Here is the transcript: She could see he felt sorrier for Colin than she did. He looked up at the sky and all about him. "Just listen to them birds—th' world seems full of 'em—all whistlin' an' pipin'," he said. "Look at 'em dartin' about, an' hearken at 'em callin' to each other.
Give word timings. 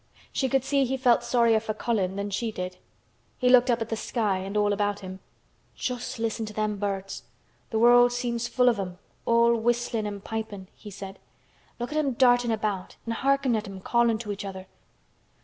She 0.33 0.49
could 0.49 0.63
see 0.63 0.83
he 0.83 0.97
felt 0.97 1.21
sorrier 1.23 1.59
for 1.59 1.75
Colin 1.75 2.15
than 2.15 2.31
she 2.31 2.51
did. 2.51 2.77
He 3.37 3.49
looked 3.49 3.69
up 3.69 3.83
at 3.83 3.89
the 3.89 3.95
sky 3.95 4.39
and 4.39 4.57
all 4.57 4.73
about 4.73 5.01
him. 5.01 5.19
"Just 5.75 6.17
listen 6.17 6.43
to 6.47 6.53
them 6.53 6.79
birds—th' 6.79 7.75
world 7.75 8.11
seems 8.11 8.47
full 8.47 8.67
of 8.67 8.79
'em—all 8.79 9.55
whistlin' 9.57 10.07
an' 10.07 10.21
pipin'," 10.21 10.69
he 10.73 10.89
said. 10.89 11.19
"Look 11.79 11.91
at 11.91 11.99
'em 11.99 12.13
dartin' 12.13 12.49
about, 12.49 12.95
an' 13.05 13.13
hearken 13.13 13.55
at 13.55 13.67
'em 13.67 13.79
callin' 13.79 14.17
to 14.17 14.31
each 14.31 14.43
other. 14.43 14.65